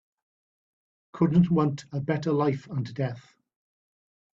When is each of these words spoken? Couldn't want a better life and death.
Couldn't 1.13 1.51
want 1.51 1.85
a 1.91 1.99
better 2.01 2.31
life 2.31 2.67
and 2.71 2.91
death. 2.95 3.35